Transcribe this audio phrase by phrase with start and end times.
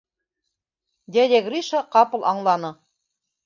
[1.19, 2.77] Дядя Гриша ҡапыл аңланы: